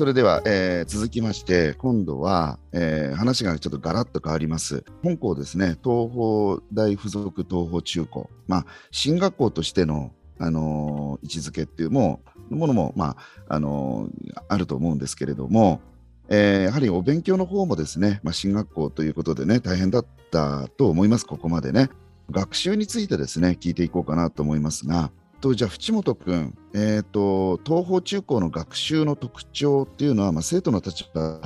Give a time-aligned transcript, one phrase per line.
[0.00, 4.82] それでは、えー続きまして、今度は、えー話がちょっとガラッと変わります。
[5.02, 13.14] 本校ですね、東邦大附属東邦中高、まあ、進学校としての、あのー位置づけっていうもものも、ま
[13.46, 15.82] ああのーあると思うんですけれども、
[16.30, 21.90] えーやはりお勉強の方もですね、まあ、進学校ということでね、大変だったと思います、ここまでね。
[22.30, 31.40] 学習についてですね、聞いていこうかなと思いますが、とじゃあ、淵本君、えー、と東邦中高の学習の特徴っていうのは、まあ、生徒の立場、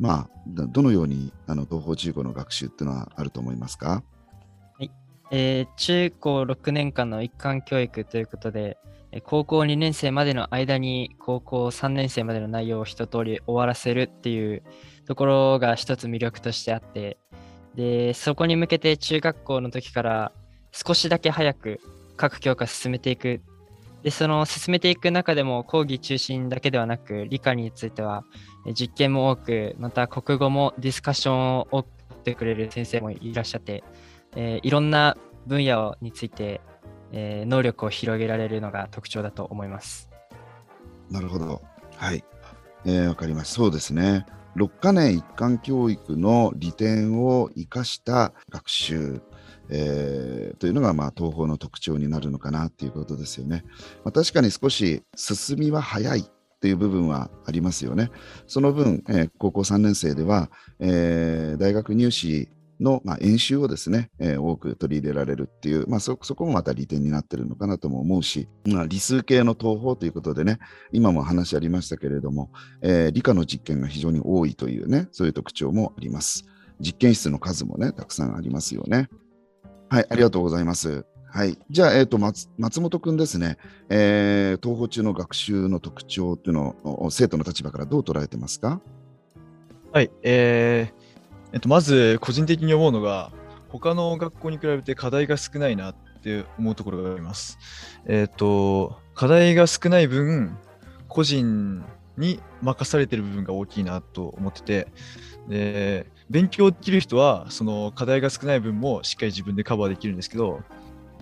[0.00, 4.02] まあ、どのようにあの東邦中高の学習っていうのはあると思いますか？
[4.78, 4.90] はい。
[5.30, 8.78] えー中高6年間の一貫教育ということで、
[9.24, 14.62] 高校2年生までの間に高校3年生までの内容を一通り終わらせるっていう
[15.06, 17.18] ところが一つ魅力としてあって、
[17.74, 20.32] で、そこに向けて中学校の時から
[20.72, 21.80] 少しだけ早く
[22.16, 23.40] 各教科進めていく。
[24.02, 28.24] で、その進めていく中でも講義中心だけではなく、理科については
[28.74, 33.84] 実験も多く、また国語もディスカッションを多くってくれる先生もいらっしゃって、
[34.34, 36.60] えーいろんな分野について、
[37.12, 40.08] えー能力を広げられるのが特徴だと思います。
[41.10, 41.62] なるほど。
[41.96, 42.24] はい。
[42.84, 43.54] えーわかりました。
[43.56, 44.26] そうですね。
[44.56, 49.20] 6カ年一貫教育の利点を生かした学習、
[49.70, 53.64] えーというのが、まあ、東方の特徴になるのかなっていうことですよね。
[54.04, 58.10] まあ、確かに少し進みは早いっていう部分はありますよね。
[58.46, 60.50] その分、えー高校3年生では、
[60.80, 62.48] えー大学入試
[62.80, 70.58] の、まあ、演習をですね、えー多く取り入れられるっていう、まあ、そそこもまた利点になってるのかなとも思うし、まあ、理数系の東方ということでね、
[70.92, 72.50] 今も話ありましたけれども、
[72.82, 76.46] えー理科の実験が非常に多いというね、そういう特徴もあります。
[76.80, 79.08] 実験室の数もね、たくさんありますよね。
[79.88, 81.04] はい、ありがとうございます。
[81.28, 83.58] はい、じゃあ、えー、と松松本君ですね、
[83.88, 88.80] えー東方中の学習の特徴っていうのを生徒の立場からどう捉えてますか？
[89.92, 91.06] はい、えー
[91.52, 93.30] えっと、まず個人的に思うのが、
[93.68, 97.58] 他の学校に比べて課題が少ないなって思うところがあります。
[98.06, 100.56] えっと、課題が少ない分、
[101.08, 101.84] 個人
[102.16, 104.88] に任されてる部分が大きいなと思ってて、
[105.48, 110.62] で勉強できる人は、その課題が少ない分もしっかり自分でカバーできるんですけど、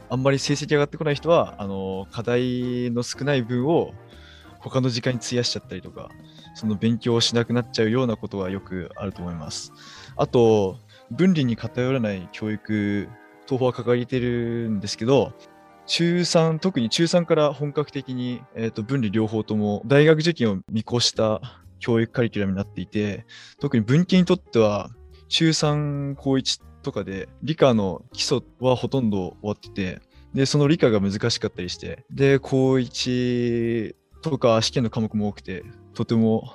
[0.08, 3.92] あんまり成績上がってこない人は、あの課題の少ない分を
[4.60, 6.08] 他の時間に費やしちゃったりとか、
[6.54, 9.72] その勉強をしなくなっちゃうようなことはよくあると思います。
[10.16, 10.78] あと、
[11.10, 13.08] 分離に偏らない教育、
[13.46, 15.32] 東方は掲げてるんですけど、
[15.86, 23.26] 中3、特に中3から本格的に、えー、と分離両方とも大学受験を見越した教育カリキュラムになっていて、
[23.60, 24.90] 特に文系にとっては、
[25.28, 30.00] 中3、高1とかで理科の基礎はほとんど終わってて、
[30.34, 35.64] で、その理科が難しかったりして、で、高1とか試験の科目も多くて、
[35.94, 36.52] とても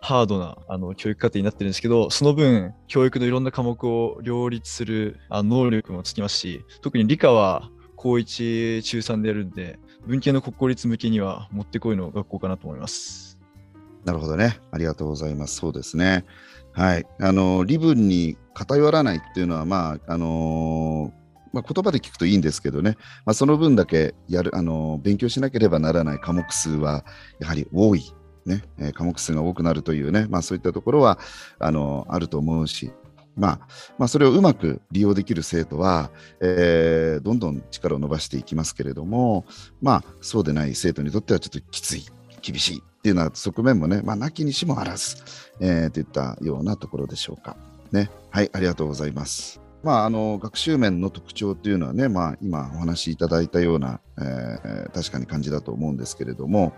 [0.00, 13.35] ハードなあの教育課程になってるんですけど、その分、教育のいろんな科目を両立するあ能力もつきますし、特に理科は高1、中3でやるんで、文系の国公立向けにはもってこいの学校かなと思います。
[14.06, 14.58] なるほどね。
[14.70, 15.56] ありがとうございます。
[15.56, 16.24] そうですね。
[16.72, 17.06] はい。
[17.20, 21.12] あの、理分に偏らないっていうのは、まあ、あの
[21.52, 27.04] まあ、言葉で聞くといいんですけどね、まあ、その分だけやる、あの勉強しなければならない科目数は
[27.40, 31.18] やはり多い、ねえー科目数が多くなるというね、まあ、そういったところは
[31.58, 32.92] あのあると思うし、
[33.36, 33.58] まあ
[33.98, 36.10] まあ、それをうまく利用できる生徒は、
[36.42, 39.46] えーどんどん力を伸ばしていきますけれども、
[39.80, 42.04] まあ、そうでない生徒にとってはちょっときつい、
[42.42, 45.16] 厳しいっていうような側面もね、まあ、なきにしもあらず、
[45.60, 47.56] えーといったようなところでしょうか。
[47.92, 49.60] ね、はい、ありがとうございます。
[49.84, 56.74] まあ、あの学習面の特徴というのはね、まあ、今お話しいただいたような、えー確かに感じだと思うんですけれども、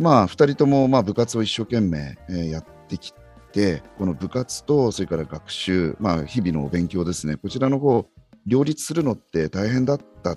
[0.00, 3.14] まあ、2人ともまあ部活を一生懸命、えやってき
[3.52, 8.06] て、この部活とそれから学習、まあ、日々のお勉強ですね、こちらの方
[8.44, 10.36] 両立するのって大変だった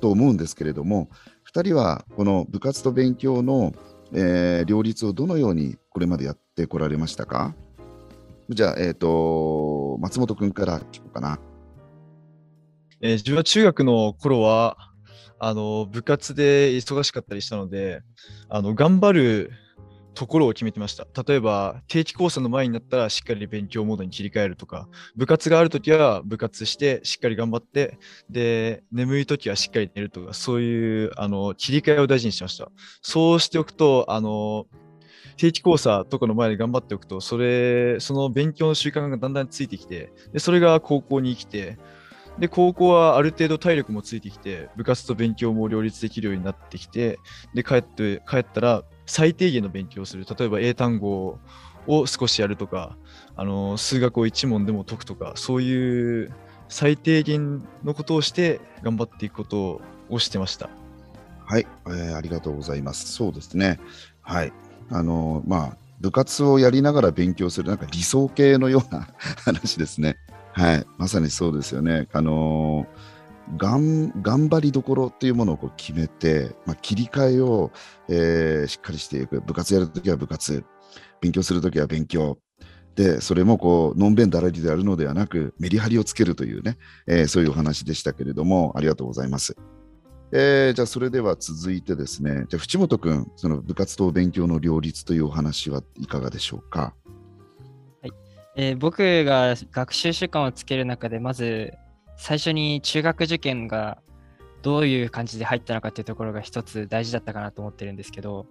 [0.00, 1.10] と思うんですけれども、
[1.52, 3.72] 2人はこの部活と勉強の、
[4.12, 7.54] えー両立をどのようにこれまでやってこられましたか？
[8.48, 11.38] じゃあ、えっ、と、松本君から聞こうかな。
[13.00, 14.76] えー自分は中学の頃は、
[15.38, 18.02] あの、部活で忙しかったりしたので、
[18.48, 19.50] あの、頑張る
[20.14, 21.06] ところを決めてました。
[21.22, 27.98] 例えば、定期講座の前になったらしっかり勉強モードに切り替えるとか、部活があるときは部活してしっかり頑張って、
[28.28, 32.70] で、眠いときはしっかり寝るとか、そういうあの切り替えを大事にしました。
[33.02, 34.66] そうしておくと、あの、
[35.36, 41.78] 定期講座とかの前で頑張っておくと、それ、その勉強の習慣がだんだんついてきて、でそれが高校に生きて、
[42.38, 47.18] で、高校はある程度体力もついてきて、部活と勉強も両立できるようになってきて、
[47.54, 50.24] で、帰って、帰ったら最低限の勉強をする。
[50.24, 51.40] 例えば英単語
[51.88, 52.96] を少しやるとか、
[53.34, 56.32] あの、数学を1問でも解くとか、そういう
[56.68, 60.70] 最低限のことをして頑張っていくことをしてました。
[61.44, 63.12] はい、えー、ありがとうございます。
[63.12, 63.80] そうですね。
[64.22, 64.52] はい。
[64.90, 69.08] あのまあ、部活をやりながら勉強する、なんか理想系のような
[69.44, 70.18] 話ですね。
[70.52, 72.06] はい、まさにそうですよね。
[72.12, 72.86] あの
[73.56, 77.70] がん頑張りどころっていうものをこう決めて、まあ、切り替えを、
[78.08, 79.40] えー、しっかりしていく。
[79.40, 80.64] 部活やるときは部活、
[81.20, 82.38] 勉強するときは勉強。
[82.94, 86.76] で、それもこう、のんべんだらりであるのではなく、メリハリをつけるというね、
[87.06, 89.56] えー、そういうお話でしたけれども、ありがとうございます。
[90.32, 96.94] えー、じゃあそれでは続いてですね、じゃあ淵本君、その部活と勉強の両立というお話はいかがでしょうか？
[98.02, 98.12] はい
[98.54, 101.72] えー、僕が学習習慣をつける中で、まず
[102.20, 103.96] 最初に中学受験が
[104.60, 108.44] どういう感じで入ったのかっていうところが一つ大事だったかなと思ってるんですけど、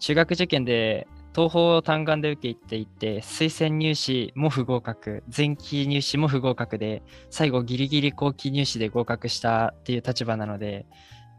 [0.00, 10.84] 中学受験で東方を単眼で受けていて、推薦入試も不合格、前期入試も不合格で、最後ギリギリ後期入試で合格したっていう立場なので、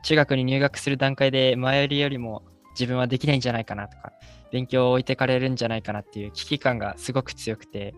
[0.03, 2.43] 中学に入学する段階で前よりよりも
[2.79, 4.13] 自分はできないんじゃないかなとか、
[4.53, 7.93] 勉強を置いてかれるんじゃないかなっていう危機感がすごく強くて、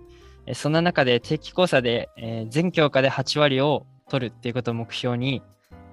[0.54, 5.42] そんな中で定期講座で、え全教科で8割を取るっていうことを目標に、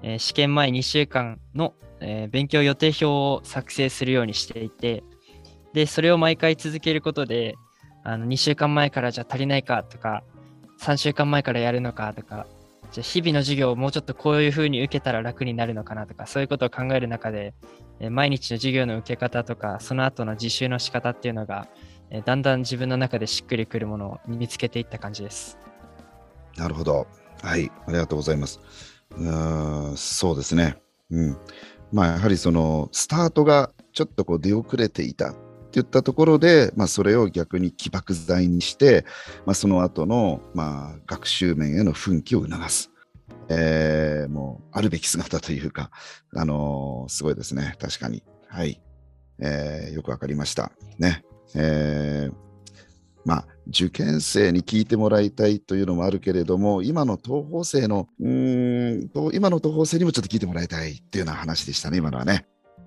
[0.03, 5.03] え試験前2週間の、え勉強予定表を作成するようにしていて、
[5.73, 7.55] で、それを毎回続けることで、
[8.03, 10.23] あの2週間前からじゃ足りないかとか、
[10.81, 12.45] 3週間前からやるのかとか、
[12.91, 17.55] じゃ日々の授業をもうちょっとこういうふうに受けたら楽になるのかなとか、そういうことを考える中で、
[17.99, 21.67] え毎日の授業の受け方とか、その後の実習の仕方っていうのが、
[22.21, 25.57] だんだん自分の中でしっくりくるものを身につけていった感じです。
[26.57, 27.07] なるほど。
[27.41, 28.59] はい、ありがとうございます。
[29.17, 29.29] う
[29.93, 30.77] んそうですね。
[31.11, 31.37] うん。
[31.91, 35.35] まあ、やはりその、スタートがちょっとこう出遅れていたっ
[35.71, 39.05] ていったところで、まあ、それを逆に起爆剤にして、
[39.45, 42.91] まあ、その後のまあ学習面への奮起を促す。
[43.49, 45.91] えー、もうあるべき姿というか、
[46.35, 47.75] あのー、すごいですね。
[47.79, 48.23] 確かに。
[48.47, 48.81] はい。
[49.39, 50.71] えー、よくわかりました。
[50.97, 51.23] ね。
[51.55, 52.33] えー、
[53.25, 62.45] まあ、受験生に聞いてもらいたいというのもあるけれども、今の東方生の、うん今の東方生にもちょっと聞いてもらいたいっていうような話でしたね、今のはね。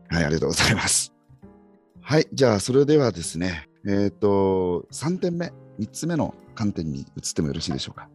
[0.09, 1.13] はい、ありがとうございます。
[2.01, 8.09] はい、じゃあそれではですね、えっ、ー、と、3点目、3つ目の観点に移ってもよろしいでしょうか。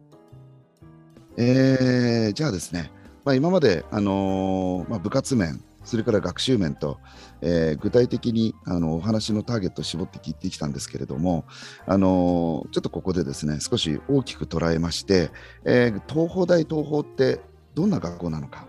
[1.36, 2.90] えー、じゃあですね、
[3.24, 6.98] まあ、今まで、あのー、まあ、部活面、それから学習面と、
[7.40, 11.44] えー、具体的にあのお話のターゲットを絞って聞いてきたんですけれども、
[11.86, 15.30] あのー、ちょっとここでですね少し大きく捉えまして、
[15.64, 17.40] えー、東邦大東邦って
[17.74, 18.66] どんな学校なのか、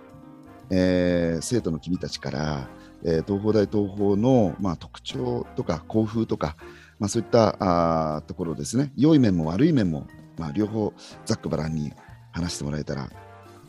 [0.70, 2.68] えー、生徒の君たちから
[3.06, 6.56] えー、東邦大東邦の、まあ、特徴とか校風とか、
[7.00, 7.58] まあ、そういった
[8.18, 8.92] あところですね。
[8.96, 10.94] 良い面も悪い面も、まあ、両方
[11.26, 11.94] ざっくばらんに
[12.32, 13.10] 話してもらえたらあ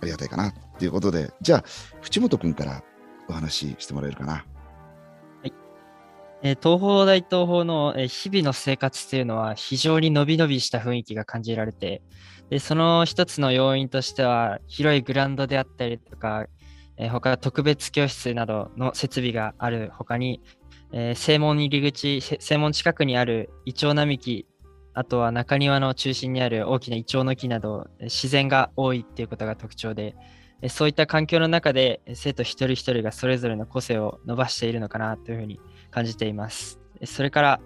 [0.04, 1.32] りがたいかなということで。
[1.40, 1.64] じゃあ
[2.00, 2.82] 淵本君から
[3.28, 4.32] お話ししてもらえるかな。
[4.32, 4.44] は
[5.44, 5.52] い
[6.42, 12.02] え、東邦大東邦の、え日々の生活というのは非常に伸び伸びした雰囲気が感じられて
[12.50, 16.46] でその一つの要因としては広いグラウンドであったりとか
[16.96, 20.40] え、他特別教室などの設備がある他に、
[20.92, 24.46] え、正門入り口、正門近くにあるイチョウ並木、
[24.94, 30.14] あとは中庭の中心にある大きなイチョウの木など、自然が多いっていうことが特徴で、
[30.68, 36.80] そういった環境の中で生徒一人一人がそれぞれの個性を伸ばしているのかなというふうに感じています。
[37.04, 37.60] それから、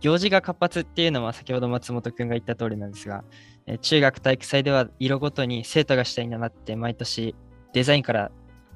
[0.00, 3.24] 行事が活発っていうのは先ほど松本くんが言った通りなんですが、
[3.80, 7.34] 中学体育祭では色ごとに生徒が主体になって毎年
[7.72, 8.30] デザインから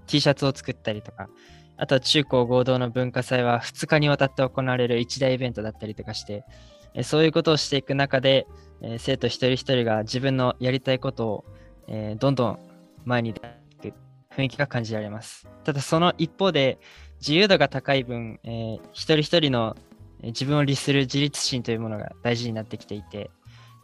[0.06, 1.28] T シャツを作ったりとか、
[1.76, 6.44] あとは中高合同の文化祭は2日にわたって行われる一大イベントだったりとかして、
[7.02, 8.46] そういうことをしていく中で、
[8.98, 11.44] 生徒一人一人が自分のやりたいことを、
[12.18, 12.69] どんどん
[13.04, 13.40] 前に出
[13.80, 13.94] て
[14.34, 15.48] 雰囲気が感じられます。
[15.64, 16.78] ただその一方で、
[17.20, 19.76] 自由度が高い分、えー、一人一人の
[20.22, 23.30] 自分を律する自立心というものが大事になってきていて、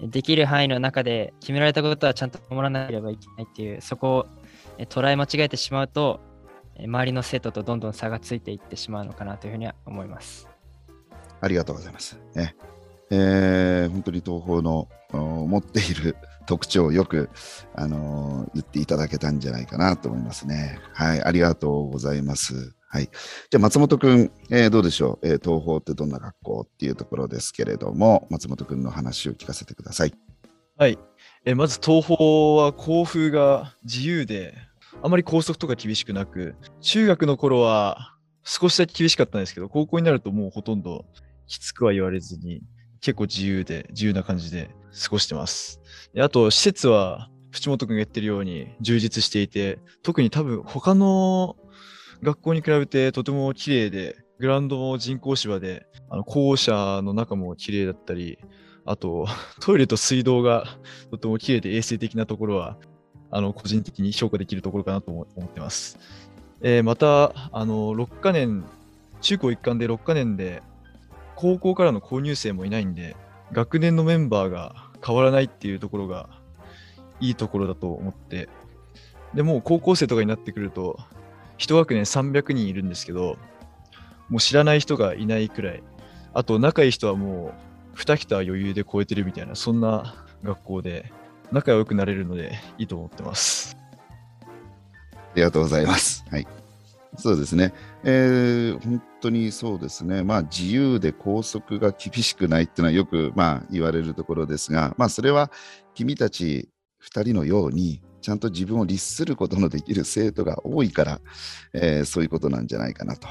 [0.00, 4.26] できる範囲の中で決められたことはちゃんと守らなければいけないっていう、そこを
[4.78, 6.20] 捉え間違えてしまうと、
[6.78, 10.48] 周りの生徒とどんどん差がついていってしまうのかなというふうには思います。
[11.40, 12.18] ありがとうございます。
[12.34, 12.54] ね
[13.10, 17.30] えー本当に東宝の持っている特徴をよく、
[17.74, 20.78] あのー言っていただけたんじゃないかなと思いますね。
[20.92, 22.74] はい、ありがとうございます。
[22.88, 23.04] はい。
[23.04, 30.14] じゃあ、松本くん、えーどうでしょう、えー東宝ってどんな学校っていうところですけれども、松本くんの話を聞かせてください。
[30.78, 30.98] はい。
[31.44, 32.16] えまず東宝
[32.56, 34.54] は校風が自由で、
[35.02, 41.04] あまり校則とか厳しくなく、中学の頃は少しだけ厳しかったんですけど、高校になるともうほとんど
[41.46, 42.62] きつくは言われずに、
[43.00, 44.70] 結構自由で、自由な感じで
[45.02, 45.80] 過ごしてます。
[46.14, 51.56] であと、施設は、淵本君が言ってるように充実していて、特に多分他の
[52.22, 58.38] 学校に比べてとても綺麗で、グラウンドも人工芝で、あの校舎の中も綺麗だったり、
[58.84, 59.26] あと、
[59.60, 60.64] トイレと水道が
[61.10, 62.76] とても綺麗で衛生的なところは、
[63.30, 65.98] あの、個人的に評価できるところかなと思ってます。
[66.62, 68.64] えーまた、あの、6カ年、
[69.20, 70.62] 中高一貫で6カ年で、
[71.36, 73.14] 高校からの購入生もいないんで、
[73.52, 76.28] 学年のメンバーが変わらないっていうところが、
[77.20, 78.48] いいところだと思って、
[79.34, 80.98] でもう高校生とかになってくると、
[81.58, 83.36] 一学年300人いるんですけど、
[84.28, 85.82] もう知らない人がいないくらい、
[86.34, 87.54] あと仲いい人はも
[87.94, 91.12] う2桁余裕で超えてるみたいな、そんな学校で
[91.52, 93.76] 仲良くなれるのでいいと思ってます。
[94.42, 94.46] あ
[95.34, 96.24] りがとうございます。
[96.30, 96.46] はい。
[97.16, 97.72] そうですね。
[98.04, 100.22] えー本当にそうですね。
[100.22, 105.50] まあ、自由で校則が厳しくないっていうのはよく、まあ、言われるところですが、まあ、それは
[105.94, 106.68] 君たち
[107.02, 111.20] 2人のように、ちゃんと自分を律することのできる生徒が多いから、
[111.72, 113.26] えーそういうことなんじゃないかなと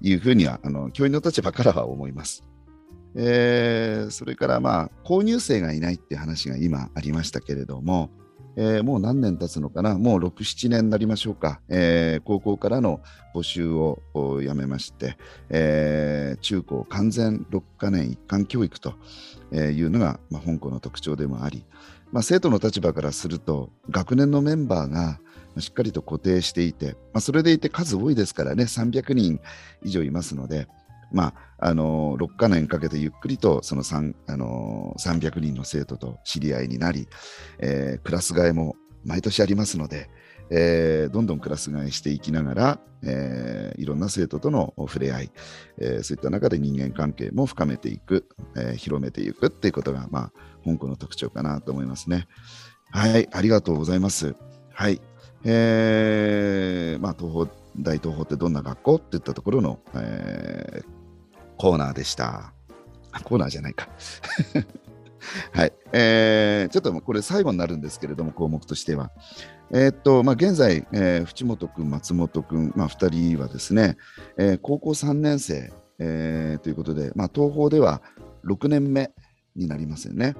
[0.00, 2.44] いうふうには、あの教員の立場からは思います。
[3.14, 8.10] えーそれから、まあ、購入生がいないって話が今ありましたけれども、
[8.60, 13.00] えーもう何年経つのかな、もう6、7年になりましょうか、えー高校からの
[13.32, 14.02] 募集を
[14.42, 15.16] やめまして、
[15.48, 18.94] えー中高完全6カ年一貫教育と
[19.54, 21.64] いうのが、まあ、本校の特徴でもあり、
[22.10, 25.20] まあ、生徒の立場からすると、学年のメンバーが
[25.58, 29.40] しっかりと固定していて、まあ、それでいて数多いですからね、300人
[29.84, 30.66] 以上いますので、
[31.12, 37.08] まあ、あの6カ年かけてゆっくりとその3、あの300人の生徒と知り合いになり、
[37.60, 40.10] えークラス替えも毎年ありますので、
[40.50, 45.30] えーどんどんクラス替えしていきながら、えーいろんな生徒との触れ合い、
[45.78, 52.26] えーそういった中で人間関係も深めていく、えー広めていくっていうことが、まあ、本校の特徴かなと思いますね。
[52.90, 54.34] はい、ありがとうございます。
[54.72, 55.00] はい。
[55.44, 60.97] えーまあ、東宝、大東宝ってどんな学校っていったところの、えー
[61.58, 62.52] コーナーでした。
[63.24, 63.88] コーナーじゃないか。
[65.52, 65.72] はい。
[65.92, 69.10] えーちょっとこれ最後になるんですけれども、項目としては。
[69.70, 73.96] えーっと、まあ、現在、えー淵本君、松本君、まあ、2人はですね、
[74.38, 78.00] えー高校3年生、えーということで、まあ、東宝では
[78.44, 79.10] 6年目
[79.56, 80.36] になりますよね。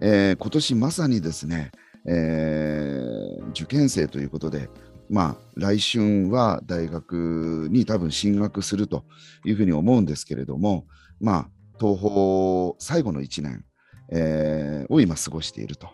[0.00, 1.70] えー今年まさにですね、
[2.06, 4.70] えー受験生ということで、
[5.10, 9.04] まあ、来春は大学に多分進学すると
[9.44, 10.86] いうふうに思うんですけれども、
[11.20, 13.64] まあ、東宝最後の1年、
[14.10, 15.88] えーを今過ごしていると、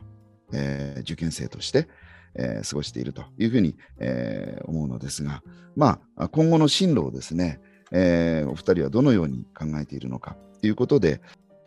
[0.52, 1.88] えー受験生として、
[2.34, 5.42] えー過ごしているというふうに、えー思うのですが、
[5.76, 7.60] まあ、今後の進路をですね、
[7.92, 11.20] えーお二人はどのように考えているのかということで、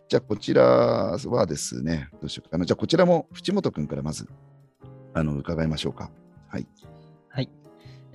[0.09, 2.65] じゃあこちらはですね、どうしようかな。
[2.65, 4.27] じゃあこちらも淵本君からまず
[5.13, 6.12] あの伺いましょうか。
[6.47, 6.67] はい。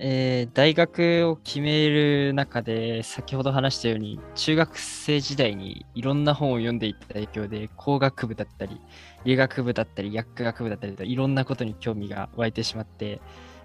[0.01, 8.79] えー大学を決める中で、先ほど話したように、中学生時代にいろんな本を読んでいた影響で、工学部だったり、
[9.25, 13.19] 理学部だったり、薬学部だったりと、いろんなことに興味が湧いてしまって、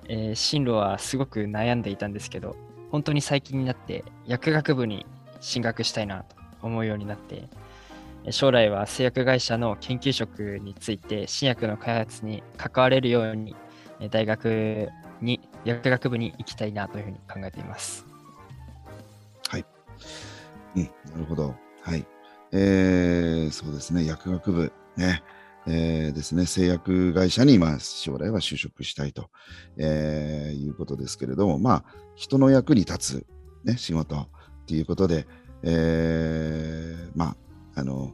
[0.09, 2.57] えー進路はすごく悩んでいたんですけど、
[2.91, 5.07] 本当に最近になって、薬学部に
[5.41, 7.49] 進学したいなと思うようになって、
[8.31, 13.55] 将来は製薬会社の研究職について、新薬の開発に関われるように、
[14.01, 14.89] え大学
[15.21, 18.05] に薬学部に行きたいなというふうに考えています。
[19.49, 19.65] はい
[20.77, 21.55] うん、なるほど。
[21.83, 22.07] はい。
[22.53, 25.23] えーそうですね、薬学部、ね。
[25.67, 29.31] えーですね、製薬会社に、まあ、将来は就職したいと、
[29.79, 33.27] えーいうことですけれども、まあ、人の役に立つ、
[33.65, 34.29] ね、仕事っ
[34.67, 35.27] ていうことで、
[35.63, 37.37] えーま
[37.77, 38.13] あ、あの、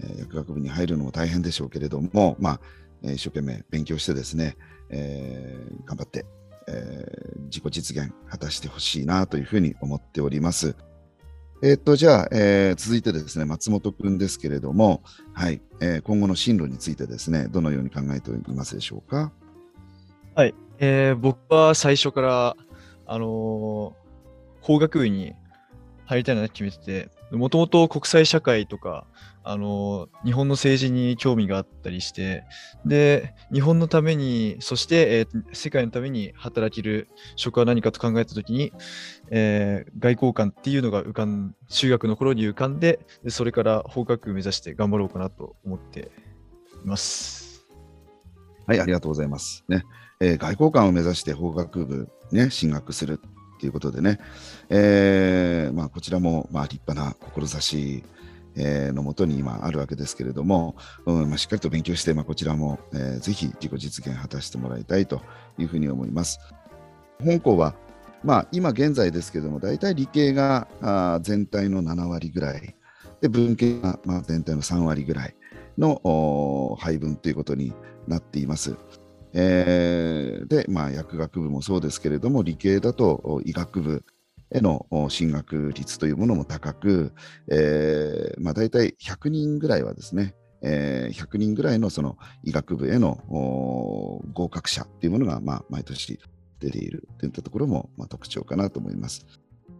[0.00, 2.60] えー薬学部に入るのも大変でしょうけれども、まあ、
[3.02, 4.56] えー一生懸命勉強してですね、
[4.90, 6.26] えー頑張って、
[6.70, 10.76] えー自己実現果たしてほしいなというふうに思っております。
[11.64, 19.32] えーっと、じゃあ、えー続いてですね、松本くんですけれども、はい、えー今後の進路についてですね、どのように考えていますでしょうか？
[20.36, 20.54] はい。
[20.78, 22.56] えー僕は最初から、
[23.06, 24.00] あのー
[24.62, 25.34] 工学部に
[26.04, 29.06] 入りたいなって決めてて、もともと国際社会とか、
[29.42, 32.44] あの、日本の政治に興味があったりして、
[32.84, 38.72] で、日本のために、そして、えー、世界のために働ける職は何かと考えたときに、
[39.30, 46.10] えー、外交官っていうのが浮かん、中学の頃に浮かんで、でそれから法学部目指して頑張ろうかなと思って
[46.84, 47.66] います。
[48.66, 49.64] はい、ありがとうございます。
[49.68, 49.84] ね、
[50.20, 53.20] えー、外交官を目指して法学部ね、進学する
[53.60, 54.18] ということでね、
[54.70, 58.02] えーまあ、こちらもまあ立派な志
[58.56, 65.20] のもとに今あるわけですけれども、うんまあ、しっかりと勉強して、まあ、こちらも、えー、ぜひ自己実現果たしてもらいたいと
[65.58, 66.40] いうふうに思います。
[67.22, 67.74] 本校は、
[68.24, 72.74] まあ、今現在ですけれども、大体理系があ全体の7割ぐらい、
[73.20, 75.34] で文系がまあ全体の3割ぐらい
[75.76, 77.74] の配分ということに
[78.08, 78.76] なっています。
[79.32, 84.04] えー、で、まあ、薬学部もそうですけれども、理系だと医学部
[84.50, 87.12] への進学率というものも高く、
[87.48, 93.18] えーまあ、大体100人ぐらいはですね、えー、100人ぐらいのその医学部への
[94.34, 96.18] 合格者というものが、まあ、毎年
[96.58, 99.26] 出ているといったところも、まあ、特徴かなと思います。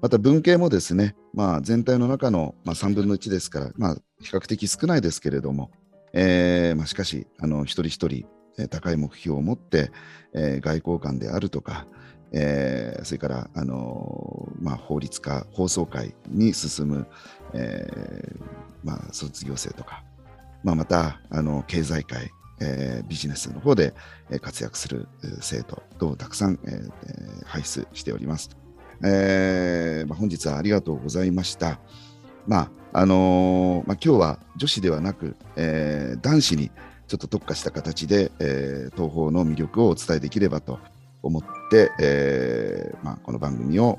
[0.00, 5.70] また文系もですね、まあ、全体の中の、まあ、3分の1ですから、まあ、比較的少ないですけれども、
[6.14, 8.26] えーまあ、しかしあの一人一人
[8.68, 9.90] 高い目標を持って、
[10.34, 11.86] えー、外交官であるとか、
[12.32, 17.06] えー、それから、あのー、まあ、法律家、放送会に進む、
[17.54, 18.40] えー
[18.84, 20.04] まあ、卒業生とか、
[20.62, 23.94] まあ、またあの経済界、えー、ビジネスの方で
[24.40, 25.08] 活躍する
[25.40, 28.50] 生徒とたくさん、えー、輩出しております。
[29.02, 31.80] えーまあ、本日はありがとうございました。
[32.46, 36.70] まああのーまあ、今日は女子ではなく、えー、男子に
[37.10, 40.78] ちょっと特化した形で、えー、東宝の魅力をお伝えできればと
[41.24, 43.98] 思って、えーまあ、この番組を、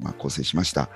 [0.00, 0.88] まあ、構成しました。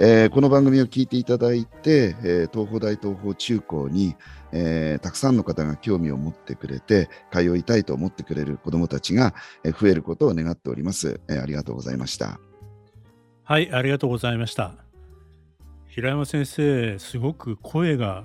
[0.00, 4.16] えー、この番組を聞いていただいて、えー、東邦大東邦中高に、
[4.50, 9.32] えー、たくさんの方が興味を持ってくれて、通いたいと思ってくれる子どもたちが
[9.78, 11.40] 増えることを願っております、えー。
[11.40, 12.40] ありがとうございました。
[13.44, 14.74] はい、ありがとうございました。
[15.86, 18.24] 平山先生、すごく声が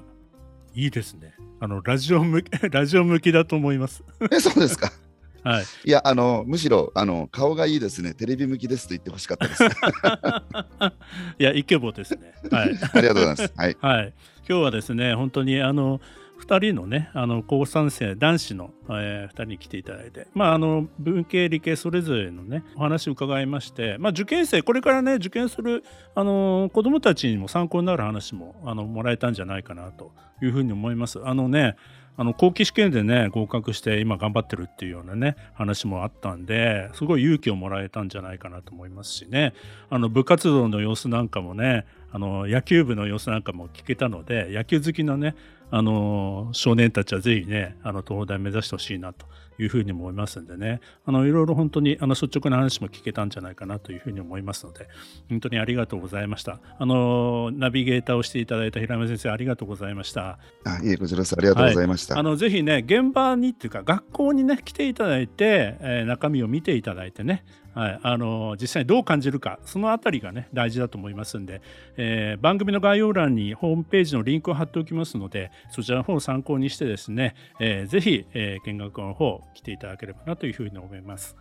[0.76, 1.34] いいですね。
[1.60, 4.04] あのラジオ向き ラジオ向きだと思います。
[4.32, 4.92] えそうですか？
[5.44, 9.64] はい、いやあのむしろあの顔がいいですねテレビ向きですと言ってほしかったです。
[11.38, 12.34] いやイケボですね。
[12.52, 12.70] はい。
[12.94, 13.54] ありがとうございます。
[13.56, 13.78] はい。
[13.80, 14.14] はい。
[14.50, 16.02] 今日はですね本当にあの
[16.42, 31.20] 2人のねあの高3生男子の、えー、2人に来ていただいて、まあ、あの文系理系それぞれのねお話を伺いまして、まあ、受験生これからね受験するあの子どもたちにも参考になる話もあのもらえたんじゃないかなというふうに思います。
[31.24, 31.76] あのね
[32.18, 39.54] あの後期試験でね合格して今頑張ってるっていうようなね話もあったんですごい勇気をもらえたんじゃないかなと思いますしね。
[39.90, 45.36] あの部活動の様子なんかもねあの野球部の様子なんかも聞けたので野球好きなね
[45.72, 49.26] あの少年たちはぜひねあの東大目指してほしいなと
[49.58, 50.82] いうふうに思いますんでね。
[51.06, 54.88] あのいろいろ本当にあの率直な話も聞けたんじゃないかなというふうに思いますので
[55.30, 56.60] 本当にありがとうございました。
[56.78, 60.40] あのナビゲーターをしていただいた平山先生ありがとうございました。
[60.64, 71.62] あいえこちらこそありがとうございました、はい、あのぜひね現場にっていうか学校にね来ていただいて、えー、中身を見ていただいてねはい、あの実際にどう感じるかそのあたりがね大事だと思いますんで、
[71.98, 81.36] えー、番組の概要欄にホームページのリンクを貼っておきますのでそちらの方を参考にしてですね、えー、ぜひ、えー、見学の方来ていただければなというふうに思います。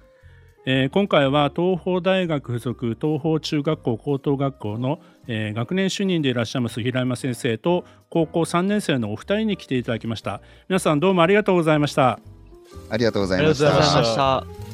[0.67, 10.41] えー、今回は東邦大学附属東邦中学校高等学校の、えー、学年主任でいらっしゃいます平山先生と高校3年生のお二人に来ていただきました。
[10.69, 12.19] 皆さんどうもありがとうございました。
[12.91, 14.74] ありがとうございました